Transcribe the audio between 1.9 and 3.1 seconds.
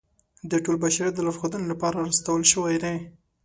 را استول شوی دی.